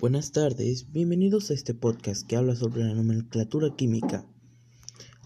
[0.00, 4.24] Buenas tardes, bienvenidos a este podcast que habla sobre la nomenclatura química.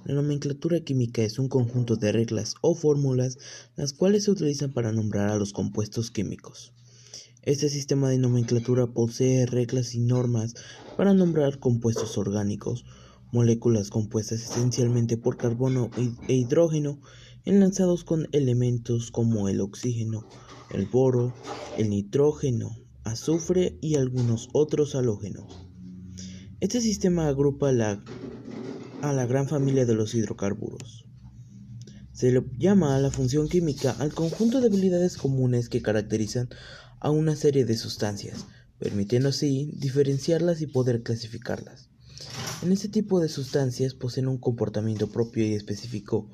[0.07, 3.37] La nomenclatura química es un conjunto de reglas o fórmulas
[3.77, 6.73] las cuales se utilizan para nombrar a los compuestos químicos.
[7.43, 10.55] Este sistema de nomenclatura posee reglas y normas
[10.97, 12.87] para nombrar compuestos orgánicos,
[13.31, 15.91] moléculas compuestas esencialmente por carbono
[16.29, 16.99] e hidrógeno,
[17.45, 20.27] enlazados con elementos como el oxígeno,
[20.71, 21.35] el boro,
[21.77, 25.67] el nitrógeno, azufre y algunos otros halógenos.
[26.61, 31.07] Este sistema agrupa a la gran familia de los hidrocarburos.
[32.13, 36.49] Se le llama a la función química al conjunto de habilidades comunes que caracterizan
[37.01, 38.47] a una serie de sustancias,
[38.79, 41.89] permitiendo así diferenciarlas y poder clasificarlas.
[42.63, 46.31] En este tipo de sustancias poseen un comportamiento propio y específico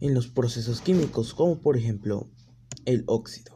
[0.00, 2.30] en los procesos químicos, como por ejemplo
[2.84, 3.55] el óxido.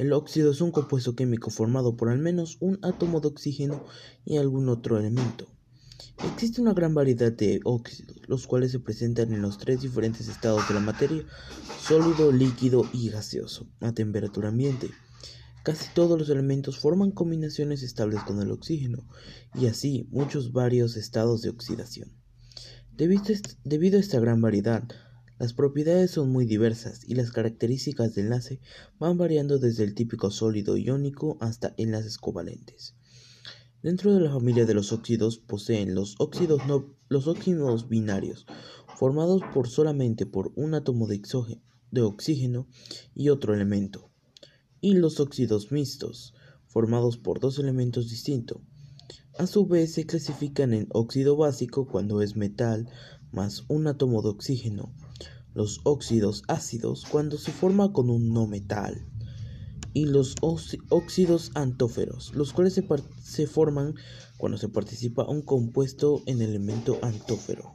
[0.00, 3.84] El óxido es un compuesto químico formado por al menos un átomo de oxígeno
[4.24, 5.46] y algún otro elemento.
[6.32, 10.66] Existe una gran variedad de óxidos, los cuales se presentan en los tres diferentes estados
[10.68, 11.26] de la materia,
[11.82, 14.88] sólido, líquido y gaseoso, a temperatura ambiente.
[15.64, 19.06] Casi todos los elementos forman combinaciones estables con el oxígeno,
[19.54, 22.10] y así muchos varios estados de oxidación.
[22.96, 24.88] Debido a esta gran variedad,
[25.40, 28.60] las propiedades son muy diversas y las características de enlace
[28.98, 32.94] van variando desde el típico sólido iónico hasta enlaces covalentes.
[33.82, 36.60] Dentro de la familia de los óxidos poseen los óxidos,
[37.08, 38.44] los óxidos binarios,
[38.98, 41.22] formados por solamente por un átomo de,
[41.90, 42.68] de oxígeno
[43.14, 44.10] y otro elemento,
[44.82, 46.34] y los óxidos mixtos,
[46.66, 48.60] formados por dos elementos distintos.
[49.38, 52.90] A su vez se clasifican en óxido básico cuando es metal
[53.32, 54.92] más un átomo de oxígeno,
[55.54, 59.06] los óxidos ácidos cuando se forma con un no metal
[59.92, 62.86] y los óxidos antóferos, los cuales se,
[63.22, 63.94] se forman
[64.36, 67.74] cuando se participa un compuesto en elemento antófero.